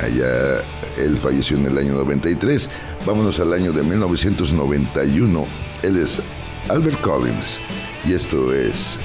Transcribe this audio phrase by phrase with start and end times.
[0.00, 0.58] Allá
[0.96, 2.70] él falleció en el año 93.
[3.04, 5.44] Vámonos al año de 1991.
[5.82, 6.22] Él es
[6.68, 7.58] Albert Collins
[8.06, 9.00] y esto es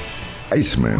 [0.56, 0.98] Iceman.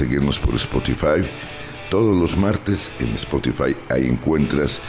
[0.00, 1.28] Seguirnos por Spotify.
[1.90, 4.80] Todos los martes en Spotify ahí encuentras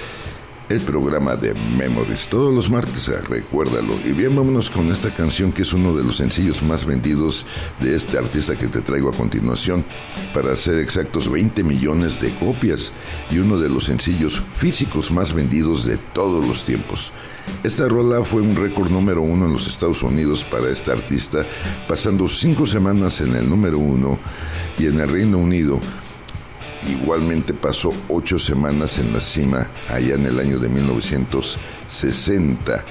[0.71, 2.29] el programa de Memories.
[2.29, 3.93] Todos los martes, eh, recuérdalo.
[4.05, 7.45] Y bien, vámonos con esta canción que es uno de los sencillos más vendidos
[7.81, 9.83] de este artista que te traigo a continuación.
[10.33, 12.93] Para ser exactos, 20 millones de copias
[13.29, 17.11] y uno de los sencillos físicos más vendidos de todos los tiempos.
[17.65, 21.45] Esta rola fue un récord número uno en los Estados Unidos para este artista,
[21.85, 24.19] pasando cinco semanas en el número uno
[24.79, 25.81] y en el Reino Unido
[26.89, 32.83] Igualmente pasó ocho semanas en la cima allá en el año de 1960.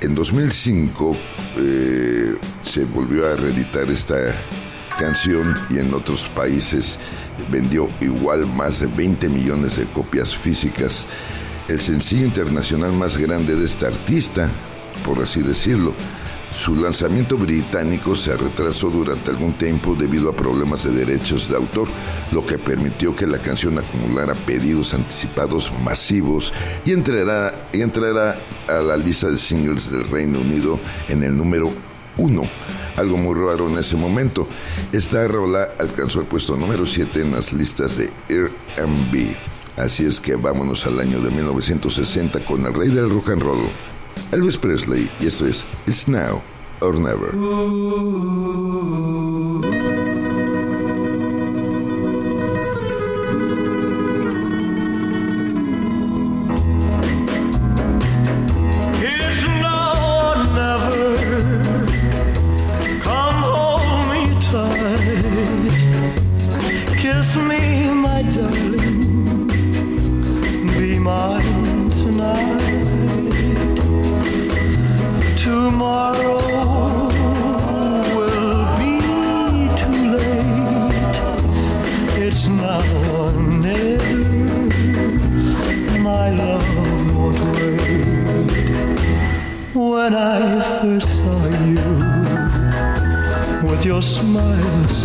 [0.00, 1.16] En 2005
[1.56, 4.16] eh, se volvió a reeditar esta
[4.98, 6.98] canción y en otros países
[7.50, 11.06] vendió igual más de 20 millones de copias físicas.
[11.68, 14.48] El sencillo internacional más grande de este artista,
[15.04, 15.94] por así decirlo.
[16.54, 21.88] Su lanzamiento británico se retrasó durante algún tiempo debido a problemas de derechos de autor,
[22.32, 26.52] lo que permitió que la canción acumulara pedidos anticipados masivos
[26.84, 31.70] y entrará, entrará a la lista de singles del Reino Unido en el número
[32.16, 32.42] uno.
[32.96, 34.48] Algo muy raro en ese momento.
[34.92, 39.36] Esta rola alcanzó el puesto número 7 en las listas de R&B.
[39.76, 43.68] Así es que vámonos al año de 1960 con el rey del rock and roll,
[44.32, 46.42] Elvis Presley y esto es It's Now
[46.80, 47.32] or Never.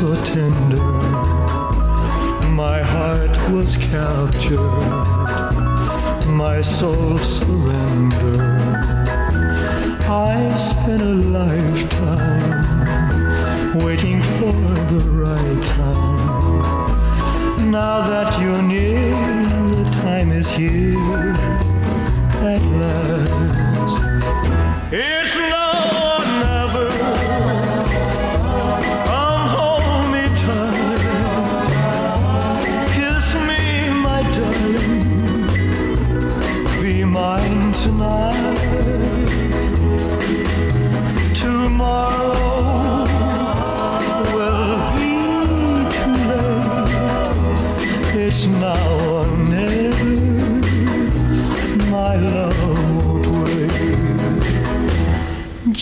[0.04, 0.84] so tender.
[2.64, 4.60] My heart was captured,
[6.44, 8.42] my soul surrendered.
[10.06, 12.52] I spent a lifetime
[13.86, 14.54] waiting for
[14.92, 16.92] the right time.
[17.72, 19.16] Now that you're near,
[19.78, 21.36] the time is here
[22.52, 23.96] at last.
[24.92, 25.63] It's love.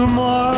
[0.00, 0.49] Gracias,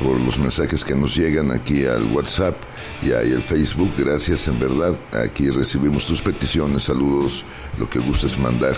[0.00, 2.56] por los mensajes que nos llegan aquí al WhatsApp
[3.02, 3.92] y ahí al Facebook.
[3.96, 4.96] Gracias, en verdad.
[5.12, 7.44] Aquí recibimos tus peticiones, saludos,
[7.78, 8.76] lo que gustes mandar.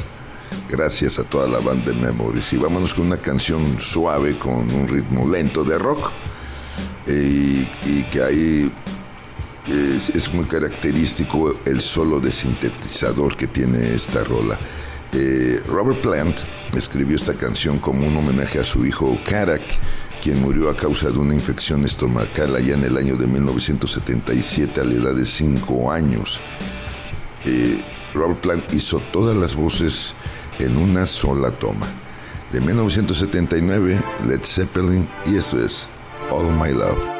[0.68, 2.52] Gracias a toda la banda de Memories.
[2.52, 6.12] Y vámonos con una canción suave, con un ritmo lento de rock.
[7.06, 7.64] y,
[8.10, 8.72] que ahí
[10.14, 14.58] es muy característico el solo de sintetizador que tiene esta rola.
[15.66, 16.40] Robert Plant
[16.76, 19.62] escribió esta canción como un homenaje a su hijo Karak,
[20.26, 24.84] quien murió a causa de una infección estomacal allá en el año de 1977 a
[24.84, 26.40] la edad de 5 años.
[28.42, 30.14] Plant hizo todas las voces
[30.58, 31.86] en una sola toma.
[32.50, 35.86] De 1979, Led Zeppelin y esto es
[36.32, 37.15] All My Love.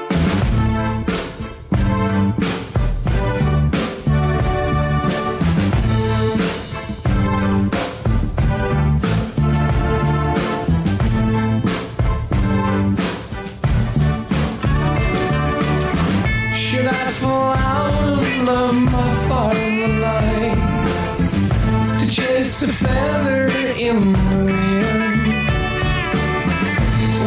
[22.96, 23.46] feather
[23.88, 25.26] in the wind.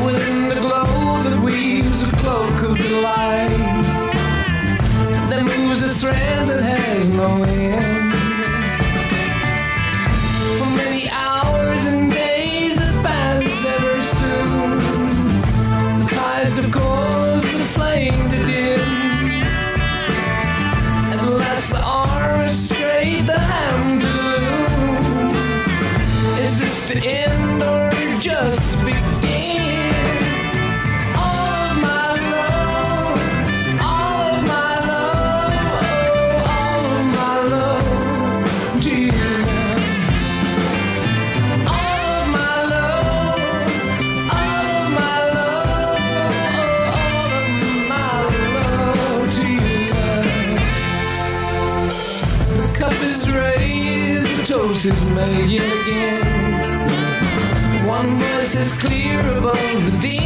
[0.06, 3.50] Within the glow that weaves a cloak of delight,
[5.30, 7.99] that moves a thread that has no end.
[55.14, 56.26] million again.
[57.86, 60.19] One voice is clear above the deep.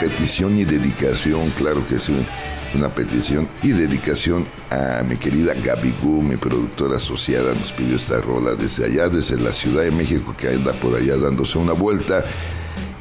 [0.00, 2.24] Petición, y dedicación, claro que sí,
[2.74, 8.18] una petición y dedicación a mi querida Gaby Gu, mi productora asociada, nos pidió esta
[8.20, 12.24] rola desde allá, desde la Ciudad de México, que anda por allá dándose una vuelta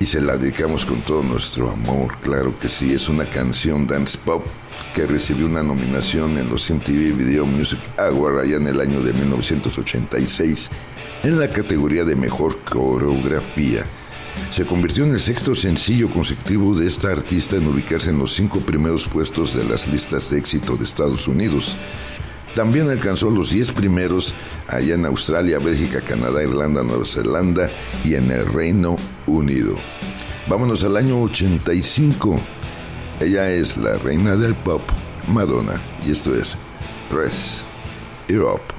[0.02, 4.18] y se la dedicamos con todo nuestro amor, claro que sí, es una canción dance
[4.18, 4.46] pop
[4.94, 9.14] que recibió una nominación en los MTV Video Music Award allá en el año de
[9.14, 10.70] 1986
[11.24, 13.86] en la categoría de mejor coreografía.
[14.50, 18.60] Se convirtió en el sexto sencillo consecutivo de esta artista en ubicarse en los cinco
[18.60, 21.78] primeros puestos de las listas de éxito de Estados Unidos.
[22.56, 24.34] También alcanzó los diez primeros
[24.68, 27.70] allá en Australia, Bélgica, Canadá, Irlanda, Nueva Zelanda
[28.04, 29.76] y en el Reino Unido.
[30.48, 32.40] Vámonos al año 85.
[33.20, 34.82] Ella es la reina del pop,
[35.28, 36.58] Madonna, y esto es
[37.10, 37.64] Press
[38.28, 38.79] Europe.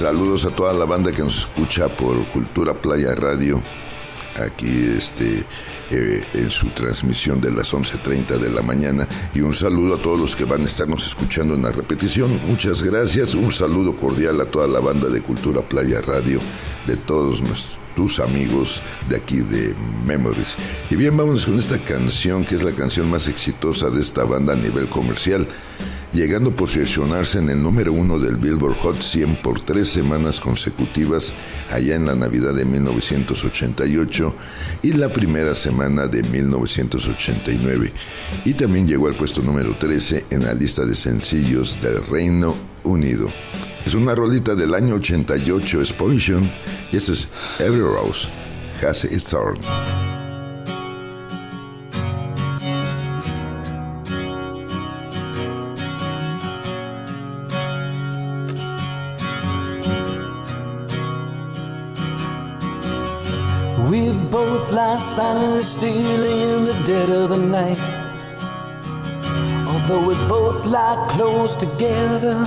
[0.00, 3.62] Saludos a toda la banda que nos escucha por Cultura Playa Radio
[4.42, 5.44] aquí este,
[5.90, 9.06] eh, en su transmisión de las 11.30 de la mañana.
[9.34, 12.40] Y un saludo a todos los que van a estarnos escuchando en la repetición.
[12.46, 13.34] Muchas gracias.
[13.34, 16.40] Un saludo cordial a toda la banda de Cultura Playa Radio,
[16.86, 17.42] de todos
[17.94, 19.74] tus amigos de aquí de
[20.06, 20.56] Memories.
[20.90, 24.52] Y bien, vamos con esta canción que es la canción más exitosa de esta banda
[24.52, 25.46] a nivel comercial
[26.12, 31.32] llegando a posicionarse en el número uno del Billboard Hot 100 por tres semanas consecutivas
[31.70, 34.34] allá en la Navidad de 1988
[34.82, 37.92] y la primera semana de 1989.
[38.44, 43.30] Y también llegó al puesto número 13 en la lista de sencillos del Reino Unido.
[43.86, 46.50] Es una rolita del año 88 Exposition
[46.92, 48.28] y esto es Every Rose
[48.82, 49.58] Has Its Thorn.
[64.72, 67.78] lie silently still in the dead of the night.
[69.66, 72.46] Although we both lie close together,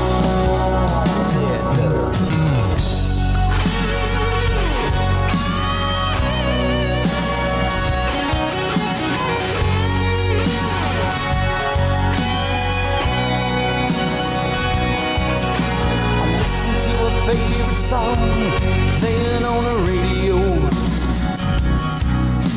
[17.91, 18.15] Song
[19.03, 20.39] playing on the radio.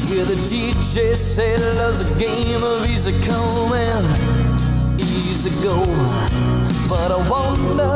[0.06, 4.06] Yeah, the DJ said loves a game of easy come and
[4.94, 5.82] easy go.
[6.86, 7.94] But I wonder,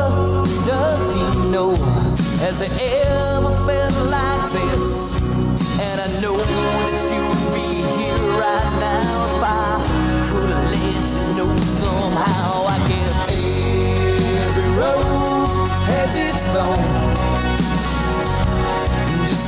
[0.67, 1.79] does he know?
[2.43, 2.75] Has it
[3.07, 5.23] ever been like this?
[5.79, 9.79] And I know that you would be here right now if I
[10.27, 12.67] could have let you know somehow.
[12.67, 13.15] I guess
[14.43, 15.53] every rose
[15.87, 17.08] has its thorn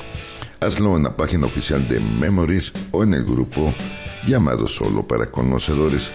[0.61, 3.75] hazlo en la página oficial de Memories o en el grupo
[4.27, 6.11] llamado Solo para Conocedores.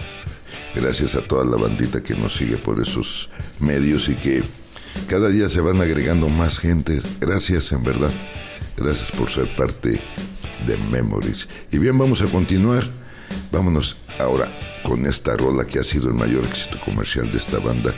[0.74, 4.42] Gracias a toda la bandita que nos sigue por esos medios y que
[5.08, 7.00] cada día se van agregando más gente.
[7.20, 8.12] Gracias, en verdad.
[8.76, 10.00] Gracias por ser parte
[10.66, 11.48] de Memories.
[11.72, 12.84] Y bien, vamos a continuar.
[13.52, 14.50] Vámonos ahora
[14.84, 17.94] con esta rola que ha sido el mayor éxito comercial de esta banda.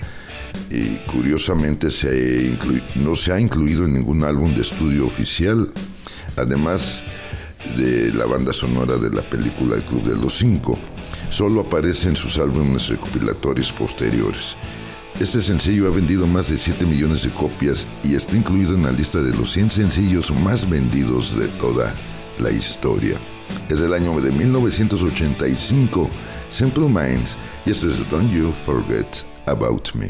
[0.70, 2.56] Y curiosamente se
[2.96, 5.70] no se ha incluido en ningún álbum de estudio oficial.
[6.36, 7.04] Además
[7.76, 10.78] de la banda sonora de la película El Club de los Cinco,
[11.30, 14.56] solo aparece en sus álbumes recopilatorios posteriores.
[15.22, 18.90] Este sencillo ha vendido más de 7 millones de copias y está incluido en la
[18.90, 21.94] lista de los 100 sencillos más vendidos de toda
[22.40, 23.18] la historia.
[23.68, 26.10] Es del año de 1985,
[26.50, 30.08] Simple Minds, y esto es Don't You Forget About Me.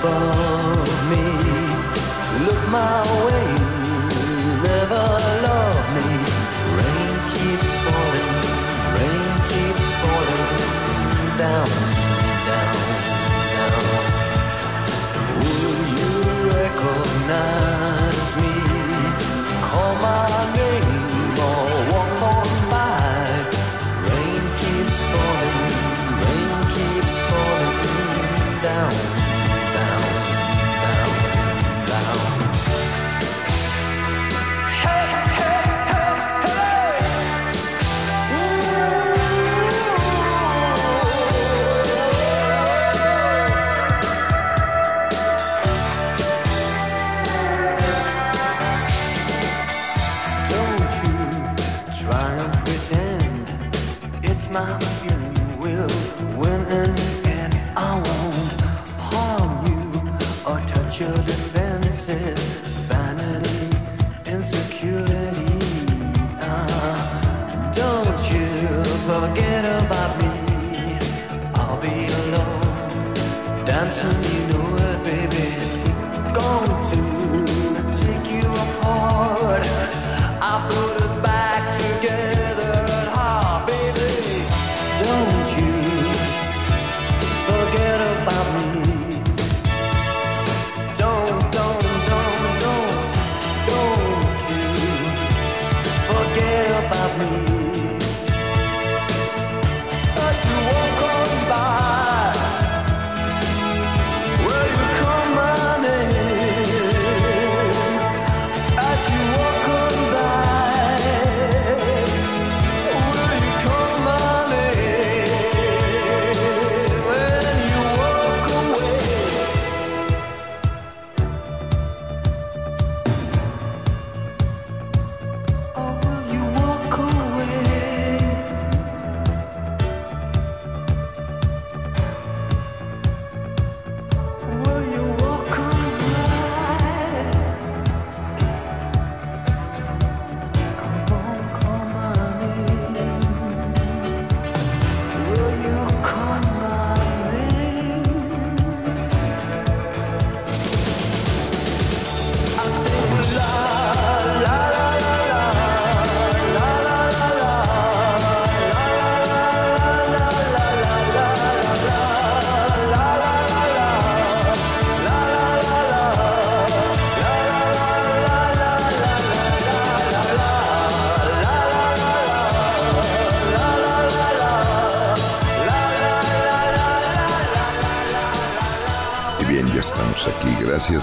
[0.00, 0.37] above.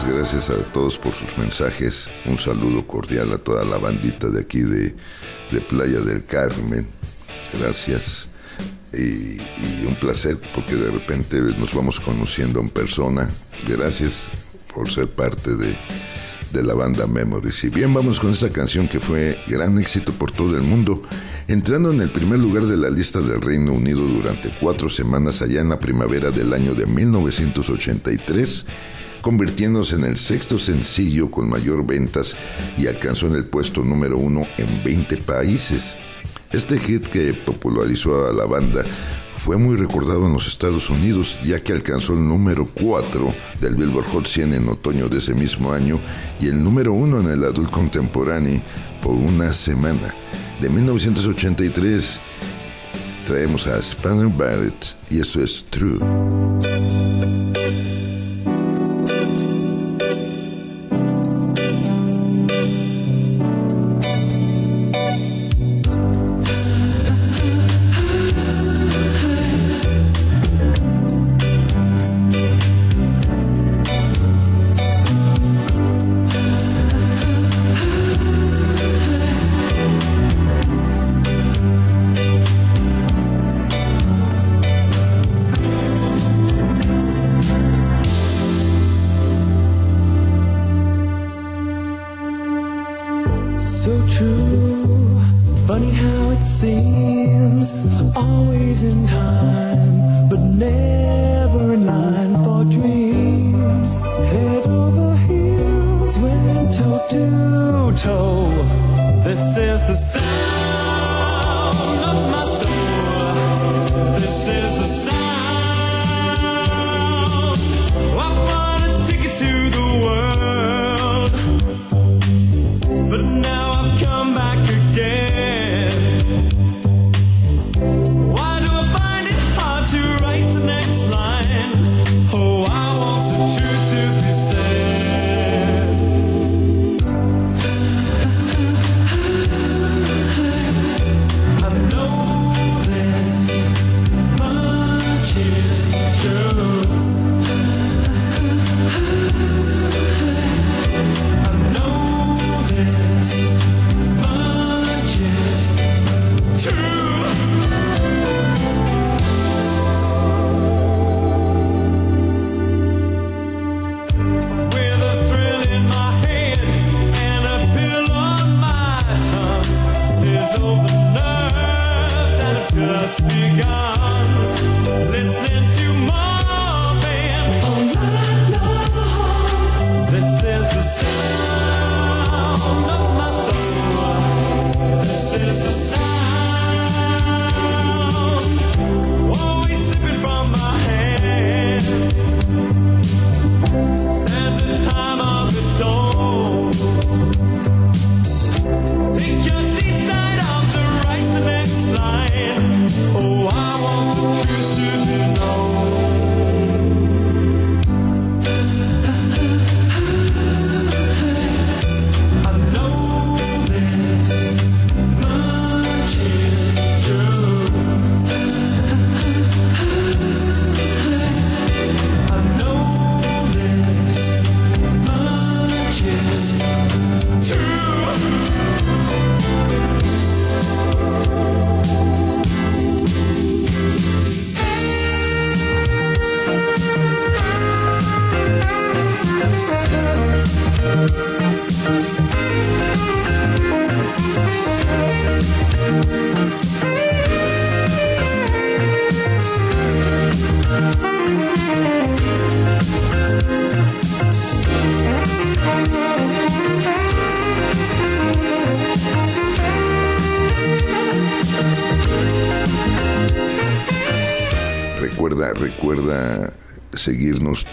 [0.03, 2.09] Gracias, a todos por sus mensajes.
[2.25, 4.93] Un saludo cordial a toda la bandita de aquí de,
[5.69, 6.85] Playa del Carmen.
[7.57, 8.27] Gracias.
[8.91, 9.37] Y,
[9.87, 13.29] un placer porque de repente nos vamos conociendo en persona.
[13.67, 14.29] Gracias
[14.73, 15.77] por ser parte de,
[16.51, 17.63] de la banda Memories.
[17.63, 21.03] Y bien, vamos con esta canción que fue gran éxito por todo el mundo,
[21.47, 25.61] entrando en el primer lugar de la lista del Reino Unido durante cuatro semanas allá
[25.61, 28.65] en la primavera del año de 1983
[29.25, 32.37] convirtiéndose en el sexto sencillo con mayor ventas
[32.77, 35.95] y alcanzó en el puesto número uno en 20 países.
[36.51, 38.83] Este hit que popularizó a la banda
[39.39, 44.05] fue muy recordado en los Estados Unidos ya que alcanzó el número 4 del Billboard
[44.09, 45.99] Hot 100 en otoño de ese mismo año
[46.39, 48.61] y el número 1 en el Adult Contemporary
[49.01, 50.13] por una semana.
[50.61, 52.19] De 1983
[53.25, 55.97] traemos a Spanner Barrett y eso es True.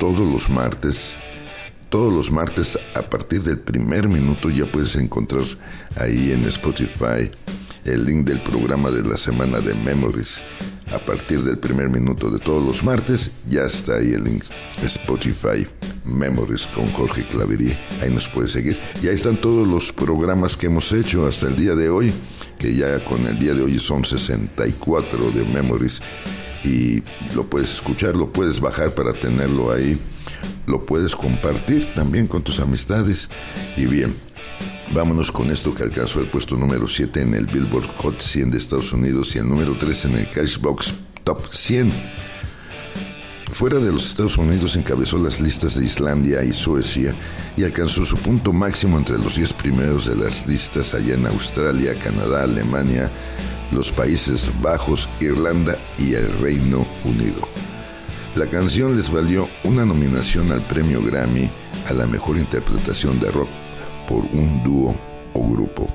[0.03, 1.16] Todos los martes.
[1.88, 5.44] Todos los martes a partir del primer minuto ya puedes encontrar
[5.94, 7.30] ahí en Spotify
[7.84, 10.40] el link del programa de la semana de Memories.
[10.92, 14.42] A partir del primer minuto de todos los martes ya está ahí el link
[14.82, 15.68] Spotify
[16.05, 17.78] Memories con Jorge Clavería.
[18.03, 18.76] Ahí nos puedes seguir.
[19.05, 22.12] Y ahí están todos los programas que hemos hecho hasta el día de hoy,
[22.59, 26.03] que ya con el día de hoy son 64 de Memories
[26.64, 27.02] y
[27.34, 29.98] lo puedes escuchar, lo puedes bajar para tenerlo ahí,
[30.66, 33.28] lo puedes compartir también con tus amistades.
[33.76, 34.14] Y bien,
[34.94, 38.58] vámonos con esto que alcanzó el puesto número 7 en el Billboard Hot 100 de
[38.58, 40.94] Estados Unidos y el número 3 en el Cashbox
[41.24, 41.92] Top 100
[43.53, 47.14] Fuera de los Estados Unidos encabezó las listas de Islandia y Suecia
[47.55, 51.94] y alcanzó su punto máximo entre los 10 primeros de las listas allá en Australia,
[52.03, 53.11] Canadá, Alemania,
[53.70, 57.46] los Países Bajos, Irlanda y el Reino Unido.
[58.36, 61.50] La canción les valió una nominación al premio Grammy
[61.88, 63.50] a la mejor interpretación de rock
[64.09, 64.96] por un dúo
[65.34, 65.88] o grupo.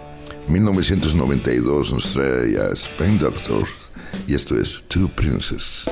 [0.47, 2.69] 1992 nos trae a
[3.19, 3.67] Doctor
[4.27, 5.85] y esto es Two Princess.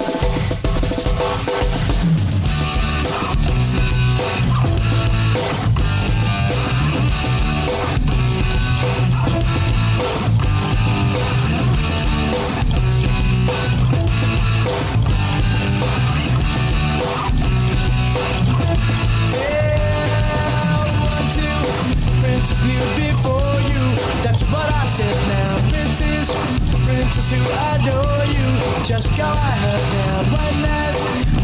[27.26, 27.42] friends who
[27.76, 28.86] adore you.
[28.86, 30.36] Just go ahead now.
[30.36, 31.00] When there's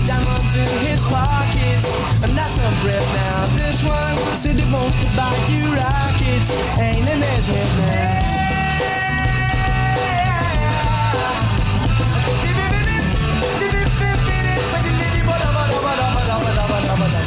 [0.07, 1.85] diamonds in his pockets,
[2.23, 3.45] and that's a rip now.
[3.55, 6.51] This one said he wants to buy you rockets.
[6.77, 8.41] Ain't an is it now?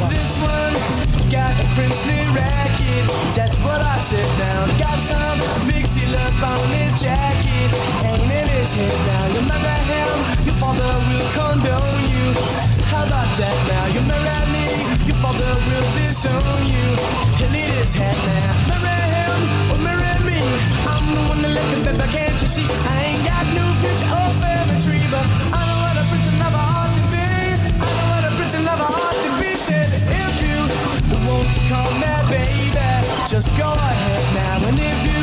[0.09, 3.05] This one got princely racket.
[3.35, 4.69] That's what I said down.
[4.79, 7.44] Got some mixy love on his jacket
[8.65, 9.25] is hit now.
[9.33, 12.25] You marry him, your father will condone you.
[12.89, 13.85] How about that now?
[13.93, 14.65] You marry me,
[15.05, 16.87] your father will disown you.
[17.37, 18.81] He'll eat his head now.
[18.81, 19.39] Marry him
[19.71, 20.41] or marry me.
[20.89, 22.65] I'm the one that left him, baby, can't you see?
[22.89, 24.29] I ain't got no future or
[24.81, 25.05] tree.
[25.13, 27.25] But I know what a prince pretty lover ought to be.
[27.85, 29.49] I know what a prince pretty lover ought to be.
[29.67, 30.57] Said if you
[31.27, 32.73] want to call me baby,
[33.29, 34.67] just go ahead now.
[34.67, 35.21] And if you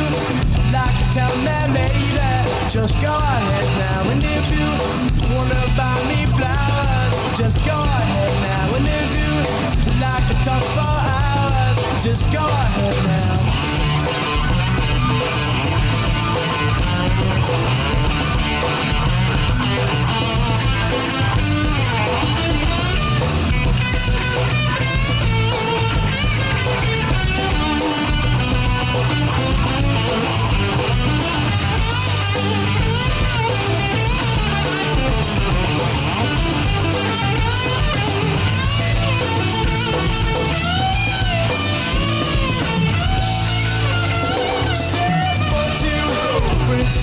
[0.71, 1.92] like to tell me,
[2.69, 4.65] just go ahead now, and if you
[5.35, 9.31] wanna buy me flowers, just go ahead now, and if you
[10.01, 13.43] like to talk for hours, just go ahead now.
[30.65, 31.02] Thank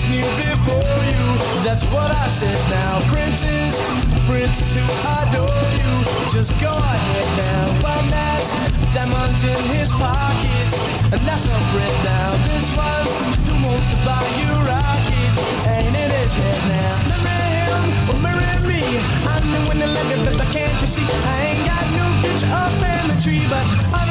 [0.01, 1.25] was here before you.
[1.63, 2.99] That's what I said now.
[3.11, 3.77] Princess,
[4.25, 4.85] princess who
[5.17, 5.91] adore you.
[6.31, 7.65] Just go ahead now.
[7.85, 8.49] One has
[8.93, 10.75] diamonds in his pockets.
[11.11, 12.31] And that's not print now.
[12.49, 13.05] This one
[13.45, 15.39] who wants to buy you rockets.
[15.67, 16.95] Ain't it his head now?
[17.25, 18.81] Marry him or marry me.
[19.27, 21.05] I'm the one that let me, but can't you see?
[21.05, 24.10] I ain't got no future or family tree, but I.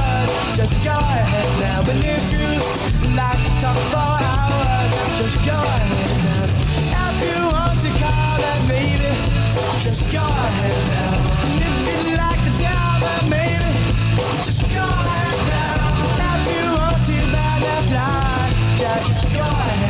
[0.55, 1.81] Just go ahead now.
[1.83, 2.45] But if you
[3.15, 7.09] like to talk for hours, just go ahead now.
[7.09, 9.11] If you want to call that baby,
[9.81, 11.13] just go ahead now.
[11.47, 13.73] And If you like to tell that baby,
[14.45, 16.35] just go ahead now.
[16.35, 19.80] If you want to buy that fly, just go ahead.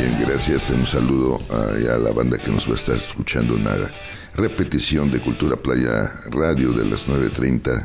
[0.00, 0.70] Bien, gracias.
[0.70, 3.92] Un saludo a, a, la banda que nos va a estar escuchando nada.
[4.34, 7.82] Repetición de Cultura Playa Radio de las 9.30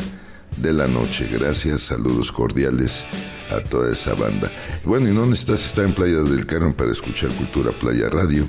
[0.55, 1.28] de la noche.
[1.30, 3.05] Gracias, saludos cordiales
[3.51, 4.49] a toda esa banda.
[4.86, 8.47] Bueno, y no necesitas estar en Playa del Carmen para escuchar Cultura Playa Radio.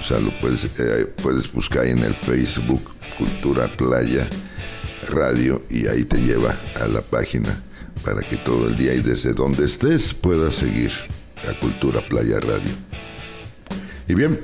[0.00, 2.82] O sea, lo puedes, eh, puedes buscar en el Facebook
[3.16, 4.28] Cultura Playa
[5.08, 7.62] Radio y ahí te lleva a la página
[8.04, 10.90] para que todo el día y desde donde estés puedas seguir
[11.48, 12.72] a Cultura Playa Radio.
[14.08, 14.40] Y bien,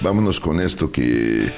[0.00, 1.52] vámonos con esto que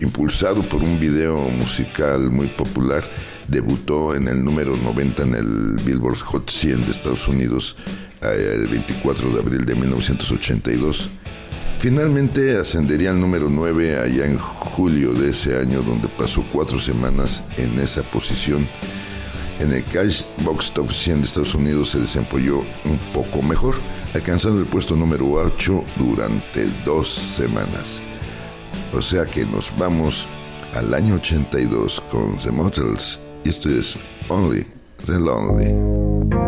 [0.00, 3.02] impulsado por un video musical muy popular,
[3.48, 7.76] debutó en el número 90 en el Billboard Hot 100 de Estados Unidos
[8.22, 11.10] eh, el 24 de abril de 1982.
[11.78, 17.42] Finalmente ascendería al número 9 allá en julio de ese año, donde pasó cuatro semanas
[17.58, 18.66] en esa posición.
[19.60, 23.76] En el Cash Box Top 100 de Estados Unidos se desempeñó un poco mejor,
[24.14, 28.00] alcanzando el puesto número 8 durante dos semanas.
[28.92, 30.26] O sea que nos vamos
[30.74, 33.96] al año 82 con The Motels y esto es
[34.28, 34.66] Only
[35.06, 36.43] the Lonely.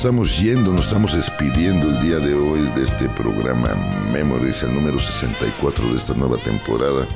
[0.00, 3.68] Estamos yendo, nos estamos despidiendo el día de hoy de este programa
[4.10, 7.06] Memories, el número 64 de esta nueva temporada.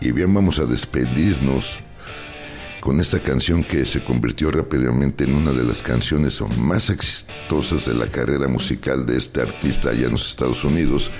[0.00, 1.80] Y bien, vamos a despedirnos
[2.78, 7.94] con esta canción que se convirtió rápidamente en una de las canciones más exitosas de
[7.94, 11.10] la carrera musical de este artista allá en los Estados Unidos,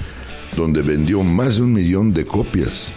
[0.54, 2.92] donde vendió más de un millón de copias.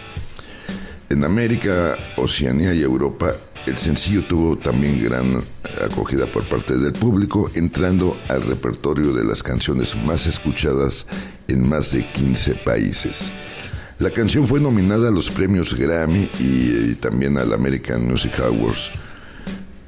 [1.10, 3.32] En América, Oceanía y Europa,
[3.66, 5.42] el sencillo tuvo también gran
[5.86, 11.08] acogida por parte del público, entrando al repertorio de las canciones más escuchadas
[11.48, 13.32] en más de 15 países.
[14.00, 18.92] La canción fue nominada a los premios Grammy y, también al American Music Awards.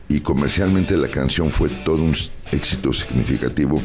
[0.07, 2.15] Y comercialmente la canción fue todo un
[2.51, 3.79] éxito significativo.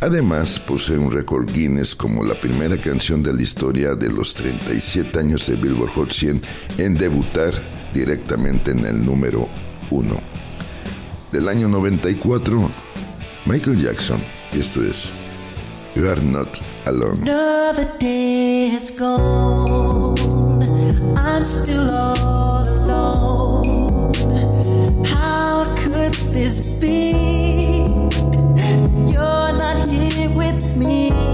[0.00, 5.18] Además, posee un récord Guinness como la primera canción de la historia de los 37
[5.18, 6.42] años de Billboard Hot 100
[6.76, 7.54] en debutar
[7.94, 9.48] directamente en el número
[9.90, 10.31] 1
[11.32, 12.70] del año 94,
[13.46, 14.22] Michael Jackson.
[14.52, 15.08] Y esto es
[15.96, 17.22] You Are Not Alone.
[17.22, 20.62] Another day has gone.
[21.16, 24.12] I'm still all alone.
[25.06, 27.12] How could this be?
[29.10, 31.31] You're not here with me.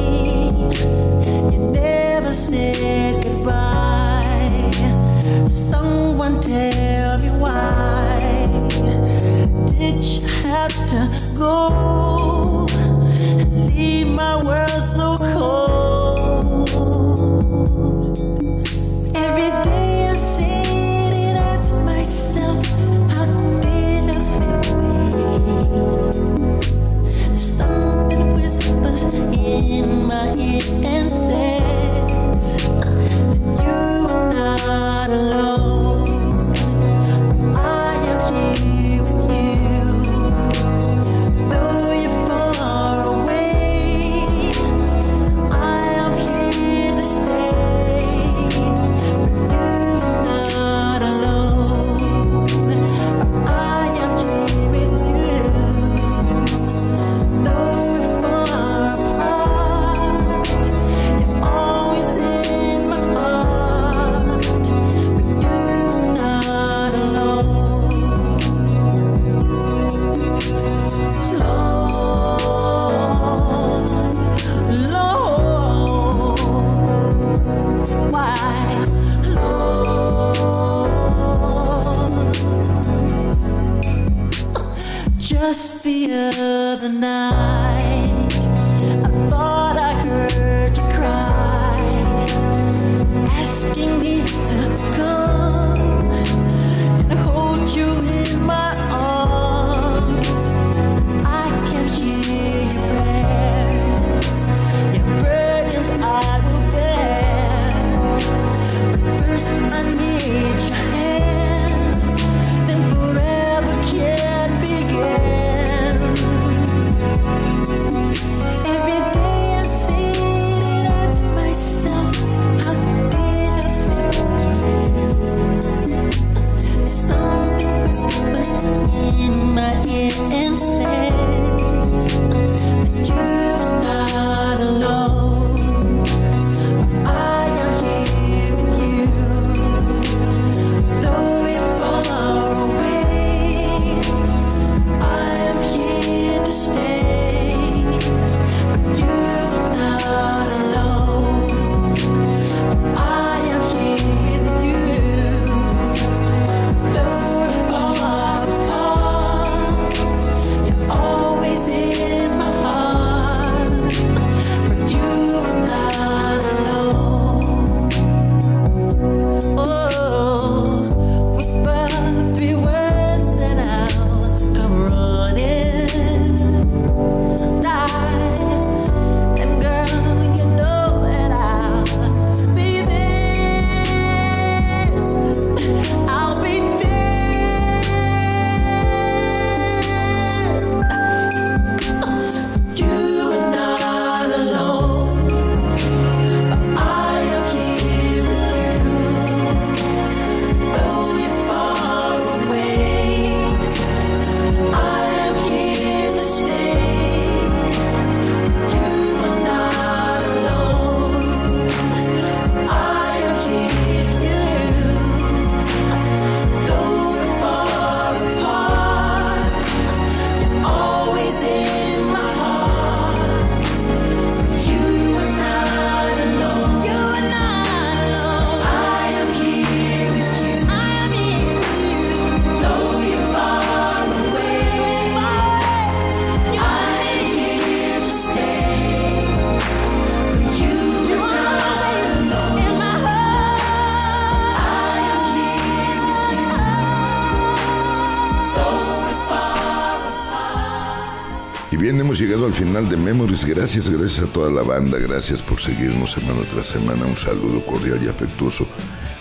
[252.47, 253.45] al final de Memories.
[253.45, 254.99] Gracias, gracias a toda la banda.
[254.99, 257.07] Gracias por seguirnos semana tras semana.
[257.07, 258.67] Un saludo cordial y afectuoso.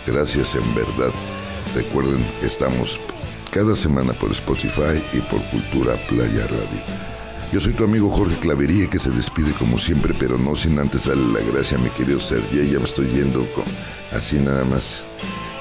[0.06, 1.12] Gracias en verdad.
[1.76, 3.00] Recuerden, estamos
[3.52, 6.84] cada semana por Spotify y por Cultura Playa Radio.
[7.52, 11.06] Yo soy tu amigo Jorge Clavería que se despide como siempre, pero no sin antes
[11.06, 12.64] darle la gracia a mi querido Sergio.
[12.64, 13.48] Ya me estoy yendo
[14.12, 15.06] así nada más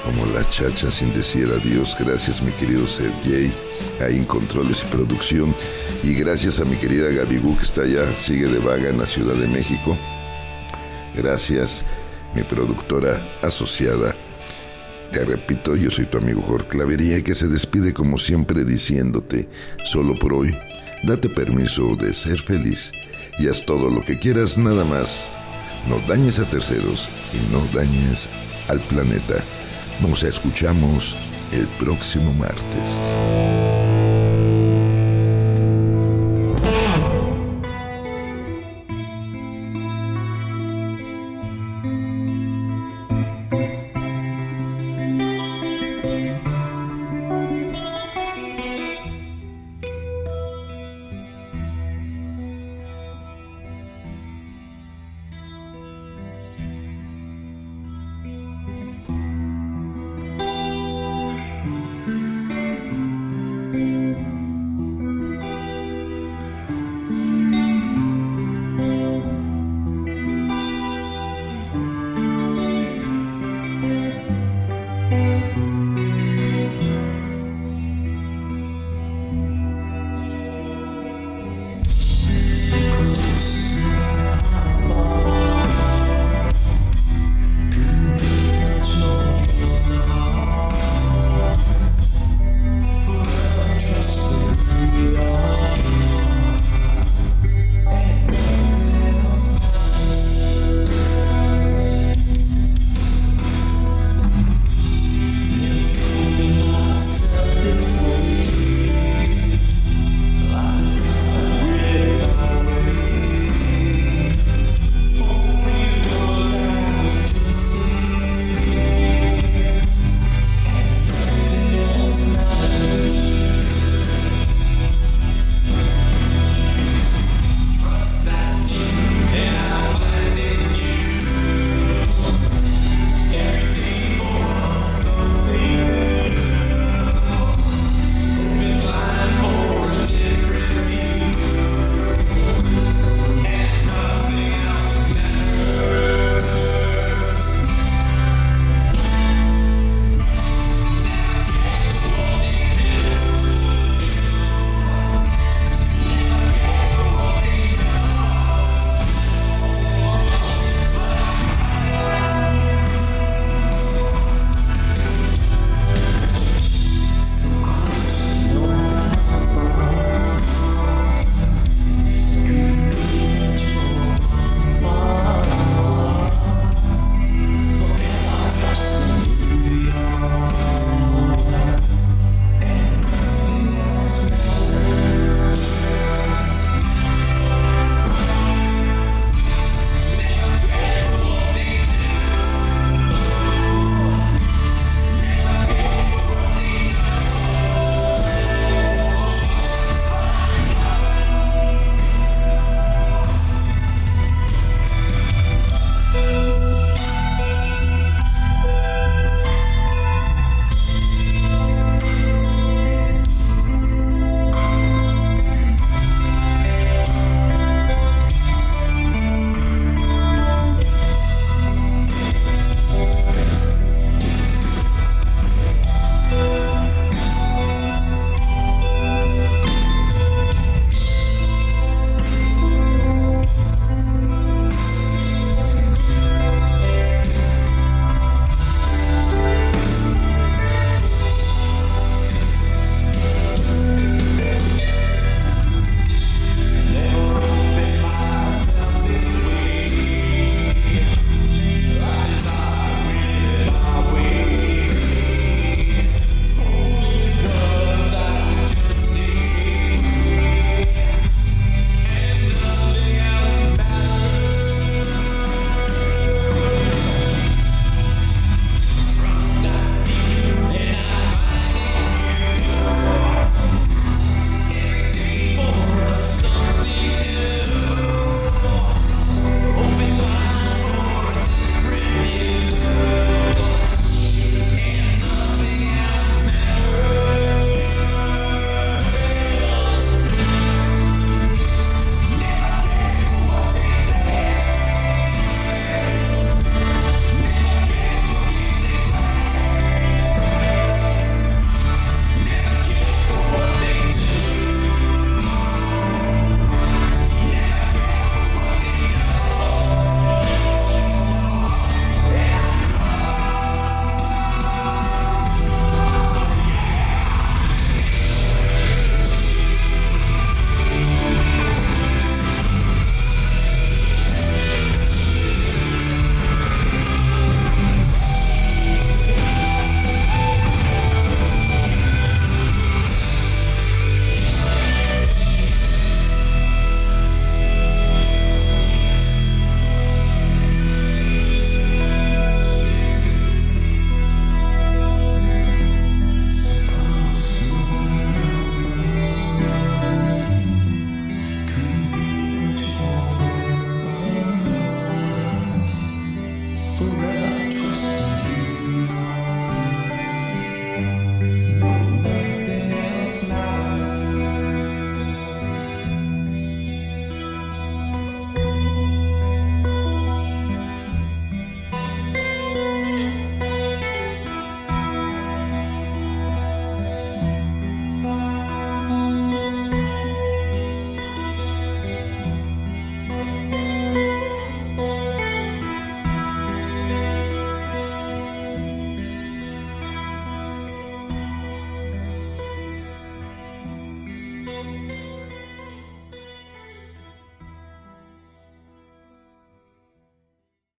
[0.07, 1.95] como la chacha sin decir adiós.
[1.99, 3.51] Gracias mi querido Sergey,
[3.99, 5.53] ahí en controles y producción.
[6.01, 9.05] Y gracias a mi querida Gaby Gu que está allá, sigue de vaga en la
[9.05, 9.97] Ciudad de México.
[11.13, 11.83] Gracias
[12.33, 14.15] mi productora asociada.
[15.11, 19.49] Te repito, yo soy tu amigo Jorge Clavería que se despide como siempre diciéndote,
[19.83, 20.57] solo por hoy,
[21.03, 22.93] date permiso de ser feliz
[23.39, 25.27] y haz todo lo que quieras nada más.
[25.89, 28.29] No dañes a terceros y no dañes
[28.69, 29.43] al planeta.
[30.01, 31.17] Nos escuchamos
[31.51, 34.06] el próximo martes.